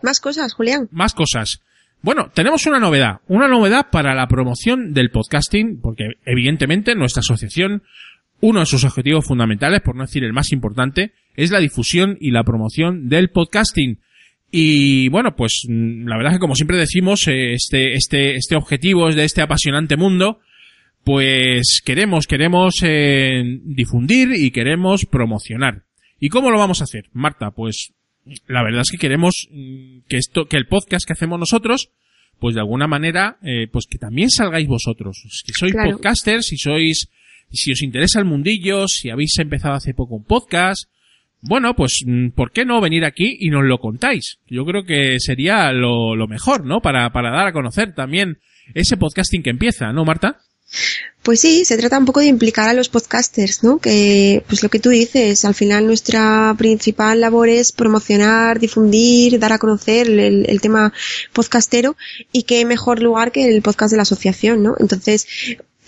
Más 0.00 0.20
cosas, 0.20 0.54
Julián. 0.54 0.88
Más 0.90 1.12
cosas. 1.12 1.60
Bueno, 2.02 2.30
tenemos 2.32 2.64
una 2.64 2.78
novedad, 2.78 3.20
una 3.28 3.46
novedad 3.46 3.88
para 3.92 4.14
la 4.14 4.26
promoción 4.26 4.94
del 4.94 5.10
podcasting, 5.10 5.82
porque 5.82 6.04
evidentemente 6.24 6.94
nuestra 6.94 7.20
asociación, 7.20 7.82
uno 8.40 8.60
de 8.60 8.66
sus 8.66 8.84
objetivos 8.84 9.26
fundamentales, 9.26 9.80
por 9.82 9.96
no 9.96 10.02
decir 10.04 10.24
el 10.24 10.32
más 10.32 10.52
importante, 10.52 11.12
es 11.36 11.50
la 11.50 11.58
difusión 11.60 12.16
y 12.20 12.30
la 12.30 12.44
promoción 12.44 13.08
del 13.08 13.30
podcasting. 13.30 13.98
Y 14.50 15.08
bueno, 15.10 15.36
pues 15.36 15.62
mm, 15.68 16.06
la 16.08 16.16
verdad 16.16 16.32
es 16.32 16.36
que 16.38 16.40
como 16.40 16.54
siempre 16.54 16.76
decimos, 16.78 17.26
eh, 17.28 17.52
este, 17.54 17.94
este, 17.94 18.34
este 18.36 18.56
objetivo 18.56 19.08
es 19.08 19.16
de 19.16 19.24
este 19.24 19.42
apasionante 19.42 19.96
mundo, 19.96 20.40
pues 21.04 21.80
queremos, 21.84 22.26
queremos 22.26 22.74
eh, 22.82 23.42
difundir 23.64 24.30
y 24.34 24.50
queremos 24.50 25.06
promocionar. 25.06 25.84
¿Y 26.18 26.28
cómo 26.28 26.50
lo 26.50 26.58
vamos 26.58 26.80
a 26.80 26.84
hacer? 26.84 27.04
Marta, 27.12 27.50
pues 27.52 27.92
la 28.46 28.62
verdad 28.62 28.82
es 28.82 28.90
que 28.90 28.98
queremos 28.98 29.48
mm, 29.50 30.00
que 30.08 30.16
esto, 30.16 30.46
que 30.46 30.56
el 30.56 30.66
podcast 30.66 31.06
que 31.06 31.12
hacemos 31.14 31.38
nosotros, 31.38 31.90
pues 32.38 32.54
de 32.54 32.60
alguna 32.60 32.86
manera, 32.86 33.38
eh, 33.42 33.66
pues 33.70 33.86
que 33.88 33.98
también 33.98 34.30
salgáis 34.30 34.66
vosotros. 34.66 35.22
Si 35.30 35.52
sois 35.52 35.72
Claro. 35.72 35.92
podcasters, 35.92 36.46
si 36.46 36.56
sois, 36.56 37.08
si 37.56 37.72
os 37.72 37.82
interesa 37.82 38.18
el 38.18 38.24
mundillo, 38.24 38.88
si 38.88 39.10
habéis 39.10 39.38
empezado 39.38 39.74
hace 39.74 39.94
poco 39.94 40.16
un 40.16 40.24
podcast, 40.24 40.84
bueno, 41.42 41.74
pues, 41.74 42.02
mm, 42.04 42.30
¿por 42.30 42.52
qué 42.52 42.64
no 42.64 42.80
venir 42.80 43.04
aquí 43.04 43.36
y 43.40 43.50
nos 43.50 43.64
lo 43.64 43.78
contáis? 43.78 44.38
Yo 44.46 44.64
creo 44.64 44.84
que 44.84 45.16
sería 45.18 45.72
lo, 45.72 46.14
mejor, 46.28 46.66
¿no? 46.66 46.80
Para, 46.80 47.10
para 47.12 47.30
dar 47.30 47.48
a 47.48 47.52
conocer 47.52 47.94
también 47.94 48.38
ese 48.74 48.96
podcasting 48.96 49.42
que 49.42 49.50
empieza, 49.50 49.92
¿no, 49.92 50.04
Marta? 50.04 50.38
Pues 51.22 51.40
sí, 51.40 51.64
se 51.64 51.76
trata 51.76 51.98
un 51.98 52.04
poco 52.04 52.20
de 52.20 52.26
implicar 52.26 52.68
a 52.68 52.74
los 52.74 52.88
podcasters, 52.88 53.64
¿no? 53.64 53.78
Que, 53.78 54.44
pues 54.46 54.62
lo 54.62 54.68
que 54.68 54.78
tú 54.78 54.90
dices, 54.90 55.44
al 55.44 55.54
final 55.54 55.86
nuestra 55.86 56.54
principal 56.56 57.20
labor 57.20 57.48
es 57.48 57.72
promocionar, 57.72 58.60
difundir, 58.60 59.38
dar 59.38 59.52
a 59.52 59.58
conocer 59.58 60.08
el 60.08 60.60
tema 60.60 60.92
podcastero 61.32 61.96
y 62.32 62.44
qué 62.44 62.64
mejor 62.64 63.02
lugar 63.02 63.32
que 63.32 63.48
el 63.48 63.62
podcast 63.62 63.90
de 63.90 63.96
la 63.96 64.04
asociación, 64.04 64.62
¿no? 64.62 64.76
Entonces, 64.78 65.26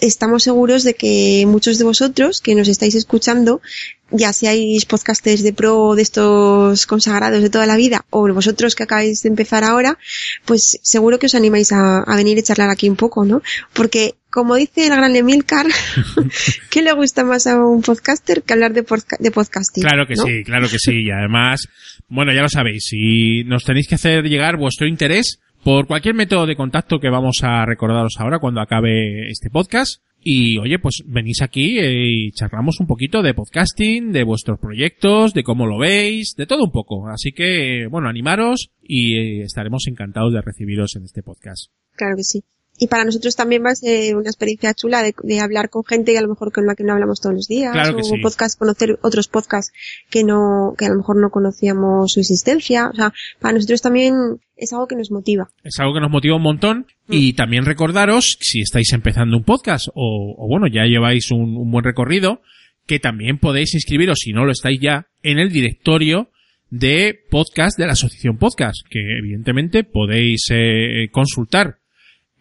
estamos 0.03 0.43
seguros 0.43 0.83
de 0.85 0.95
que 0.95 1.45
muchos 1.47 1.79
de 1.79 1.85
vosotros 1.85 2.41
que 2.43 2.55
nos 2.55 2.69
estáis 2.69 2.95
escuchando, 2.95 3.63
ya 4.11 4.33
seáis 4.35 4.85
podcasters 4.85 5.43
de 5.43 5.53
pro 5.55 5.95
de 5.95 6.03
estos 6.03 6.87
consagrados 6.87 7.41
de 7.41 7.49
toda 7.49 7.65
la 7.67 7.77
vida 7.77 8.05
o 8.11 8.31
vosotros 8.35 8.75
que 8.75 8.83
acabáis 8.83 9.23
de 9.23 9.31
empezar 9.31 9.65
ahora, 9.65 9.97
pues 10.45 10.79
seguro 10.83 11.19
que 11.19 11.27
os 11.27 11.35
animáis 11.35 11.73
a, 11.73 12.01
a 12.03 12.17
venir 12.17 12.37
y 12.37 12.43
charlar 12.43 12.69
aquí 12.69 12.89
un 12.91 12.97
poco, 12.97 13.25
¿no? 13.25 13.41
Porque 13.73 14.15
como 14.29 14.57
dice 14.57 14.87
el 14.87 14.97
gran 14.97 15.15
Emilcar, 15.15 15.67
¿qué 16.71 16.83
le 16.83 16.93
gusta 16.93 17.25
más 17.25 17.47
a 17.47 17.59
un 17.65 17.83
podcaster 17.83 18.43
que 18.43 18.53
hablar 18.53 18.73
de, 18.73 18.85
podca- 18.85 19.19
de 19.19 19.31
podcasting? 19.31 19.83
Claro 19.85 20.07
que 20.07 20.15
¿no? 20.15 20.25
sí, 20.25 20.43
claro 20.45 20.69
que 20.69 20.79
sí. 20.79 21.05
Y 21.05 21.11
además, 21.11 21.63
bueno, 22.09 22.33
ya 22.33 22.43
lo 22.43 22.49
sabéis, 22.49 22.85
si 22.89 23.45
nos 23.45 23.65
tenéis 23.65 23.87
que 23.89 23.95
hacer 23.97 24.25
llegar 24.25 24.57
vuestro 24.57 24.87
interés 24.87 25.39
por 25.63 25.87
cualquier 25.87 26.15
método 26.15 26.47
de 26.47 26.57
contacto 26.57 26.99
que 26.99 27.11
vamos 27.11 27.39
a 27.43 27.65
recordaros 27.65 28.17
ahora 28.19 28.39
cuando 28.39 28.61
acabe 28.61 29.29
este 29.29 29.51
podcast. 29.51 30.03
Y 30.25 30.59
oye, 30.59 30.79
pues 30.79 31.03
venís 31.05 31.43
aquí 31.43 31.79
eh, 31.81 32.05
y 32.07 32.33
charlamos 32.33 32.79
un 32.79 32.87
poquito 32.87 33.23
de 33.23 33.35
podcasting, 33.35 34.13
de 34.13 34.23
vuestros 34.23 34.61
proyectos, 34.61 35.35
de 35.35 35.43
cómo 35.43 35.67
lo 35.67 35.79
veis, 35.79 36.35
de 36.37 36.47
todo 36.47 36.63
un 36.63 36.71
poco. 36.71 37.09
Así 37.09 37.33
que, 37.33 37.89
bueno, 37.91 38.09
animaros 38.09 38.71
y 38.81 39.17
eh, 39.17 39.43
estaremos 39.43 39.87
encantados 39.89 40.33
de 40.33 40.41
recibiros 40.41 40.95
en 40.95 41.05
este 41.05 41.25
podcast. 41.25 41.73
Claro 41.97 42.17
que 42.17 42.23
sí. 42.23 42.45
Y 42.83 42.89
para 42.89 43.05
nosotros 43.05 43.37
también 43.37 43.63
va 43.65 43.71
a 43.71 43.77
ser 43.77 44.17
una 44.17 44.29
experiencia 44.29 44.75
chula 44.75 45.05
de, 45.05 45.15
de 45.23 45.39
hablar 45.39 45.71
con 45.71 45.85
gente 45.85 46.11
que 46.11 46.19
a 46.19 46.21
lo 46.21 46.27
mejor 46.27 46.51
con 46.51 46.67
la 46.67 46.75
que 46.75 46.83
no 46.83 46.95
hablamos 46.95 47.21
todos 47.21 47.33
los 47.33 47.47
días. 47.47 47.73
Claro 47.73 47.97
o 47.97 48.03
sí. 48.03 48.19
podcast, 48.21 48.59
conocer 48.59 48.99
otros 49.03 49.29
podcasts 49.29 49.73
que 50.11 50.25
no, 50.25 50.75
que 50.77 50.87
a 50.87 50.89
lo 50.89 50.97
mejor 50.97 51.17
no 51.17 51.31
conocíamos 51.31 52.11
su 52.11 52.19
existencia. 52.19 52.89
O 52.89 52.97
sea, 52.97 53.13
para 53.39 53.55
nosotros 53.55 53.83
también 53.83 54.15
es 54.57 54.73
algo 54.73 54.89
que 54.89 54.97
nos 54.97 55.13
motiva. 55.13 55.49
es 55.63 55.79
algo 55.79 55.95
que 55.95 56.01
nos 56.01 56.11
motiva 56.11 56.35
un 56.35 56.43
montón 56.43 56.87
y 57.09 57.35
también 57.35 57.67
recordaros 57.67 58.37
si 58.41 58.63
estáis 58.63 58.93
empezando 58.93 59.37
un 59.37 59.45
podcast 59.45 59.87
o, 59.95 60.35
o 60.37 60.49
bueno 60.49 60.67
ya 60.67 60.85
lleváis 60.85 61.31
un, 61.31 61.57
un 61.57 61.71
buen 61.71 61.85
recorrido 61.85 62.43
que 62.85 62.99
también 62.99 63.39
podéis 63.39 63.75
inscribiros 63.75 64.19
si 64.19 64.33
no 64.33 64.45
lo 64.45 64.51
estáis 64.51 64.81
ya 64.81 65.07
en 65.23 65.39
el 65.39 65.53
directorio 65.53 66.31
de 66.69 67.15
podcast 67.31 67.79
de 67.79 67.87
la 67.87 67.93
asociación 67.93 68.39
podcast 68.39 68.79
que 68.91 69.19
evidentemente 69.19 69.85
podéis 69.85 70.47
eh, 70.51 71.09
consultar 71.13 71.82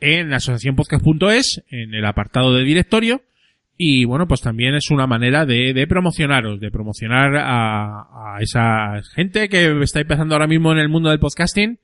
en 0.02 0.34
asociacionpodcast.es 0.34 1.64
en 1.70 1.94
el 1.94 2.06
apartado 2.06 2.54
de 2.54 2.64
directorio 2.64 3.22
y 3.78 4.04
bueno 4.04 4.28
pues 4.28 4.42
también 4.42 4.76
es 4.76 4.92
una 4.92 5.08
manera 5.08 5.46
de, 5.46 5.74
de 5.74 5.88
promocionaros 5.88 6.60
de 6.60 6.72
promocionar 6.72 7.38
a, 7.38 8.36
a 8.36 8.42
esa 8.42 9.02
gente 9.16 9.48
que 9.48 9.82
está 9.82 10.02
empezando 10.02 10.36
ahora 10.36 10.48
mismo 10.48 10.72
en 10.72 10.80
el 10.80 10.90
mundo 10.90 11.10
del 11.10 11.20
podcasting 11.20 11.80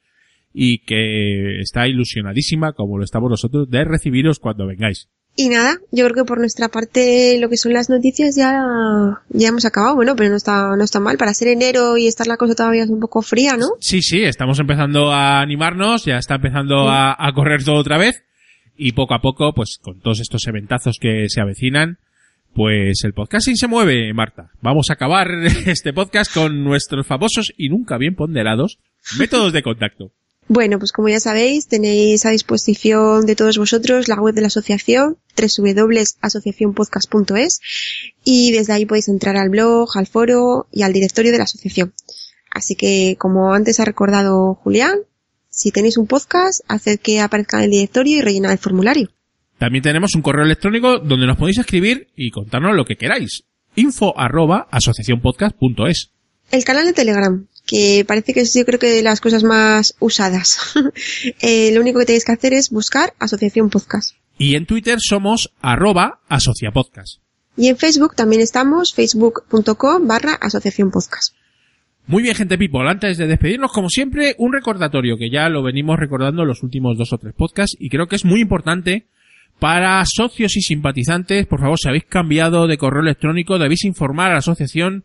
y 0.59 0.79
que 0.79 1.59
está 1.59 1.87
ilusionadísima, 1.87 2.73
como 2.73 2.97
lo 2.97 3.03
estamos 3.03 3.29
nosotros, 3.29 3.69
de 3.69 3.83
recibiros 3.83 4.39
cuando 4.39 4.65
vengáis. 4.65 5.07
Y 5.39 5.49
nada, 5.49 5.77
yo 5.91 6.03
creo 6.05 6.15
que 6.15 6.27
por 6.27 6.39
nuestra 6.39 6.67
parte 6.67 7.37
lo 7.39 7.47
que 7.47 7.57
son 7.57 7.71
las 7.71 7.91
noticias 7.91 8.35
ya, 8.35 8.59
ya 9.29 9.49
hemos 9.49 9.65
acabado, 9.65 9.93
bueno, 9.93 10.15
pero 10.15 10.31
no 10.31 10.35
está, 10.35 10.75
no 10.75 10.83
está 10.83 10.99
mal. 10.99 11.17
Para 11.17 11.35
ser 11.35 11.49
enero 11.49 11.95
y 11.95 12.07
estar 12.07 12.25
la 12.25 12.37
cosa 12.37 12.55
todavía 12.55 12.83
es 12.83 12.89
un 12.89 12.99
poco 12.99 13.21
fría, 13.21 13.55
¿no? 13.55 13.67
Sí, 13.79 14.01
sí, 14.01 14.23
estamos 14.23 14.57
empezando 14.59 15.11
a 15.11 15.39
animarnos, 15.39 16.05
ya 16.05 16.17
está 16.17 16.35
empezando 16.35 16.89
a, 16.89 17.15
a 17.19 17.31
correr 17.33 17.63
todo 17.63 17.75
otra 17.75 17.99
vez 17.99 18.23
y 18.75 18.93
poco 18.93 19.13
a 19.13 19.21
poco, 19.21 19.53
pues 19.53 19.77
con 19.79 19.99
todos 19.99 20.21
estos 20.21 20.47
eventazos 20.47 20.97
que 20.99 21.27
se 21.29 21.39
avecinan, 21.39 21.99
pues 22.55 23.03
el 23.03 23.13
podcasting 23.13 23.57
se 23.57 23.67
mueve, 23.67 24.11
Marta. 24.15 24.49
Vamos 24.61 24.89
a 24.89 24.93
acabar 24.93 25.29
este 25.67 25.93
podcast 25.93 26.33
con 26.33 26.63
nuestros 26.63 27.05
famosos 27.05 27.53
y 27.55 27.69
nunca 27.69 27.99
bien 27.99 28.15
ponderados 28.15 28.79
métodos 29.19 29.53
de 29.53 29.61
contacto. 29.61 30.11
Bueno, 30.49 30.79
pues 30.79 30.93
como 30.93 31.09
ya 31.09 31.19
sabéis, 31.19 31.67
tenéis 31.67 32.25
a 32.25 32.29
disposición 32.29 33.25
de 33.25 33.35
todos 33.35 33.57
vosotros 33.57 34.07
la 34.07 34.15
web 34.15 34.33
de 34.33 34.39
la 34.41 34.47
asociación, 34.47 35.17
www.asociacionpodcast.es, 35.35 37.59
y 38.23 38.53
desde 38.53 38.71
ahí 38.71 38.85
podéis 38.85 39.09
entrar 39.09 39.35
al 39.35 39.49
blog, 39.49 39.89
al 39.97 40.07
foro 40.07 40.67
y 40.71 40.83
al 40.83 40.93
directorio 40.93 41.33
de 41.33 41.37
la 41.37 41.43
asociación. 41.43 41.93
Así 42.49 42.75
que, 42.75 43.17
como 43.19 43.53
antes 43.53 43.81
ha 43.81 43.85
recordado 43.85 44.55
Julián, 44.55 44.99
si 45.49 45.71
tenéis 45.71 45.97
un 45.97 46.07
podcast, 46.07 46.61
haced 46.67 46.99
que 46.99 47.19
aparezca 47.19 47.57
en 47.57 47.65
el 47.65 47.71
directorio 47.71 48.17
y 48.17 48.21
rellenad 48.21 48.53
el 48.53 48.57
formulario. 48.57 49.09
También 49.57 49.83
tenemos 49.83 50.15
un 50.15 50.21
correo 50.21 50.45
electrónico 50.45 50.99
donde 50.99 51.27
nos 51.27 51.35
podéis 51.37 51.57
escribir 51.57 52.07
y 52.15 52.31
contarnos 52.31 52.73
lo 52.75 52.85
que 52.85 52.95
queráis. 52.95 53.43
info 53.75 54.17
arroba 54.17 54.69
asociacionpodcast.es 54.71 56.11
El 56.51 56.63
canal 56.63 56.85
de 56.85 56.93
Telegram, 56.93 57.45
que 57.67 58.05
parece 58.07 58.33
que 58.33 58.39
es 58.39 58.53
yo 58.53 58.65
creo 58.65 58.79
que 58.79 58.89
de 58.89 59.03
las 59.03 59.21
cosas 59.21 59.43
más 59.43 59.95
usadas. 59.99 60.57
eh, 61.41 61.71
lo 61.73 61.81
único 61.81 61.99
que 61.99 62.05
tenéis 62.05 62.25
que 62.25 62.31
hacer 62.31 62.53
es 62.53 62.71
buscar 62.71 63.13
Asociación 63.19 63.69
Podcast. 63.69 64.15
Y 64.39 64.55
en 64.55 64.65
Twitter 64.65 64.97
somos 64.99 65.53
arroba 65.61 66.21
asociapodcast. 66.29 67.19
Y 67.57 67.67
en 67.67 67.77
Facebook 67.77 68.15
también 68.15 68.41
estamos, 68.41 68.93
facebook.com 68.93 70.07
barra 70.07 70.33
Asociación 70.35 70.91
Podcast. 70.91 71.35
Muy 72.05 72.23
bien, 72.23 72.35
gente 72.35 72.57
people. 72.57 72.87
Antes 72.87 73.17
de 73.17 73.27
despedirnos, 73.27 73.71
como 73.73 73.89
siempre, 73.89 74.35
un 74.37 74.53
recordatorio 74.53 75.17
que 75.17 75.29
ya 75.29 75.49
lo 75.49 75.61
venimos 75.61 75.99
recordando 75.99 76.43
en 76.43 76.47
los 76.47 76.63
últimos 76.63 76.97
dos 76.97 77.11
o 77.11 77.17
tres 77.17 77.33
podcasts 77.35 77.75
y 77.77 77.89
creo 77.89 78.07
que 78.07 78.15
es 78.15 78.23
muy 78.23 78.39
importante 78.39 79.07
para 79.59 80.01
socios 80.05 80.55
y 80.55 80.61
simpatizantes. 80.61 81.47
Por 81.47 81.59
favor, 81.59 81.77
si 81.77 81.89
habéis 81.89 82.05
cambiado 82.05 82.67
de 82.67 82.77
correo 82.77 83.01
electrónico, 83.01 83.59
debéis 83.59 83.83
informar 83.83 84.29
a 84.29 84.33
la 84.33 84.39
asociación 84.39 85.03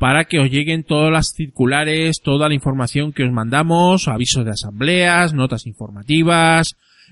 para 0.00 0.24
que 0.24 0.40
os 0.40 0.50
lleguen 0.50 0.82
todas 0.82 1.12
las 1.12 1.34
circulares, 1.36 2.22
toda 2.24 2.48
la 2.48 2.54
información 2.54 3.12
que 3.12 3.22
os 3.22 3.30
mandamos, 3.30 4.08
avisos 4.08 4.46
de 4.46 4.52
asambleas, 4.52 5.34
notas 5.34 5.66
informativas 5.66 6.68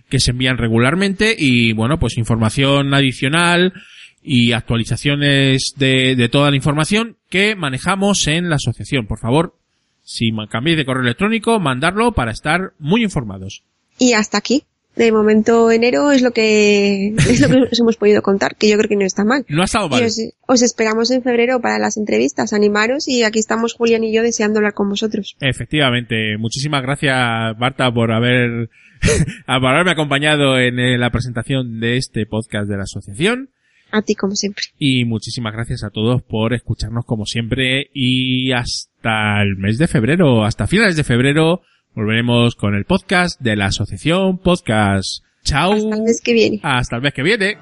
que 0.09 0.19
se 0.19 0.31
envían 0.31 0.57
regularmente 0.57 1.37
y 1.39 1.75
bueno, 1.75 1.99
pues 1.99 2.17
información 2.17 2.95
adicional 2.95 3.75
y 4.23 4.53
actualizaciones 4.53 5.75
de, 5.77 6.17
de 6.17 6.29
toda 6.31 6.49
la 6.49 6.57
información 6.57 7.19
que 7.29 7.55
manejamos 7.57 8.27
en 8.27 8.49
la 8.49 8.57
asociación. 8.57 9.07
Por 9.07 9.19
favor, 9.19 9.55
si 10.03 10.31
cambiéis 10.49 10.79
de 10.79 10.87
correo 10.87 11.03
electrónico, 11.03 11.61
mandarlo 11.61 12.13
para 12.13 12.33
estar 12.33 12.73
muy 12.79 13.03
informados. 13.05 13.65
Y 13.99 14.15
hasta 14.15 14.39
aquí. 14.39 14.63
De 14.97 15.13
momento 15.13 15.71
enero 15.71 16.11
es 16.11 16.23
lo 16.23 16.33
que 16.33 17.15
es 17.17 17.41
lo 17.41 17.49
que 17.49 17.63
os 17.73 17.79
hemos 17.79 17.97
podido 17.97 18.21
contar, 18.21 18.57
que 18.57 18.69
yo 18.69 18.77
creo 18.77 18.89
que 18.89 18.97
no 18.97 19.05
está 19.05 19.25
mal. 19.25 19.45
No 19.49 19.63
ha 19.63 19.67
estado 19.67 19.89
mal. 19.89 20.03
Y 20.03 20.05
os, 20.05 20.19
os 20.47 20.63
esperamos 20.63 21.11
en 21.11 21.23
febrero 21.23 21.61
para 21.61 21.79
las 21.79 21.97
entrevistas, 21.97 22.53
animaros 22.53 23.07
y 23.07 23.23
aquí 23.23 23.39
estamos 23.39 23.75
Julián 23.75 24.03
y 24.05 24.13
yo 24.13 24.23
deseando 24.23 24.59
hablar 24.59 24.75
con 24.75 24.89
vosotros. 24.89 25.37
Efectivamente. 25.41 26.37
Muchísimas 26.39 26.83
gracias, 26.83 27.17
Marta, 27.59 27.93
por 27.93 28.13
haber, 28.13 28.71
por 29.47 29.67
haberme 29.67 29.93
acompañado 29.93 30.59
en 30.59 30.99
la 30.99 31.11
presentación 31.11 31.81
de 31.81 31.97
este 31.97 32.27
podcast 32.27 32.69
de 32.69 32.77
la 32.77 32.83
asociación. 32.83 33.51
A 33.91 34.03
ti 34.03 34.15
como 34.15 34.35
siempre. 34.35 34.65
Y 34.79 35.05
muchísimas 35.05 35.55
gracias 35.55 35.83
a 35.83 35.91
todos 35.91 36.23
por 36.23 36.53
escucharnos 36.53 37.07
como 37.07 37.25
siempre 37.25 37.89
y 37.95 38.53
hasta 38.53 39.43
el 39.43 39.57
mes 39.57 39.79
de 39.79 39.89
febrero, 39.89 40.45
hasta 40.45 40.67
finales 40.67 40.97
de 40.97 41.05
febrero, 41.05 41.63
volveremos 41.99 42.55
con 42.55 42.77
el 42.77 42.85
podcast 42.85 43.41
de 43.41 43.57
la 43.57 43.67
asociación 43.67 44.39
Podcast. 44.39 45.25
Chao. 45.43 45.73
Hasta 45.73 45.97
el 45.97 46.03
mes 46.03 46.21
que 46.23 46.33
viene. 46.33 46.61
Hasta 46.63 46.95
el 46.95 47.03
mes 47.03 47.13
que 47.13 47.23
viene. 47.25 47.59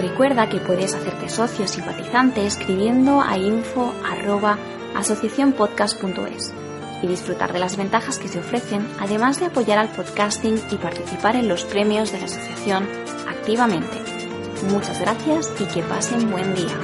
Recuerda 0.00 0.48
que 0.48 0.56
puedes 0.56 0.94
hacerte 0.94 1.28
socio 1.28 1.68
simpatizante 1.68 2.46
escribiendo 2.46 3.20
a 3.20 3.36
info 3.36 3.94
arroba 4.02 4.58
asociacionpodcast.es 4.94 6.54
y 7.02 7.06
disfrutar 7.08 7.52
de 7.52 7.58
las 7.58 7.76
ventajas 7.76 8.18
que 8.18 8.28
se 8.28 8.38
ofrecen, 8.38 8.88
además 8.98 9.38
de 9.38 9.46
apoyar 9.46 9.78
al 9.78 9.88
podcasting 9.88 10.58
y 10.70 10.76
participar 10.76 11.36
en 11.36 11.46
los 11.46 11.66
premios 11.66 12.10
de 12.10 12.20
la 12.20 12.24
asociación 12.24 12.88
activamente. 13.28 14.15
Muchas 14.64 15.00
gracias 15.00 15.52
y 15.60 15.64
que 15.66 15.82
pasen 15.82 16.30
buen 16.30 16.54
día. 16.54 16.76